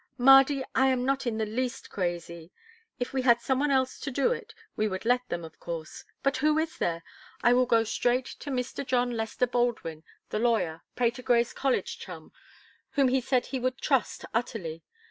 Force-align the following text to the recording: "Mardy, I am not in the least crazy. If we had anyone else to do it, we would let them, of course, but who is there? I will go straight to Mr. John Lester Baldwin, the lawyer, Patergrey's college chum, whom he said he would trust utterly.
"Mardy, 0.17 0.63
I 0.73 0.87
am 0.87 1.05
not 1.05 1.27
in 1.27 1.37
the 1.37 1.45
least 1.45 1.91
crazy. 1.91 2.51
If 2.99 3.13
we 3.13 3.21
had 3.21 3.37
anyone 3.47 3.69
else 3.69 3.99
to 3.99 4.09
do 4.09 4.31
it, 4.31 4.55
we 4.75 4.87
would 4.87 5.05
let 5.05 5.29
them, 5.29 5.45
of 5.45 5.59
course, 5.59 6.03
but 6.23 6.37
who 6.37 6.57
is 6.57 6.79
there? 6.79 7.03
I 7.43 7.53
will 7.53 7.67
go 7.67 7.83
straight 7.83 8.25
to 8.25 8.49
Mr. 8.49 8.83
John 8.83 9.11
Lester 9.11 9.45
Baldwin, 9.45 10.03
the 10.31 10.39
lawyer, 10.39 10.81
Patergrey's 10.95 11.53
college 11.53 11.99
chum, 11.99 12.31
whom 12.93 13.09
he 13.09 13.21
said 13.21 13.45
he 13.45 13.59
would 13.59 13.77
trust 13.77 14.25
utterly. 14.33 14.81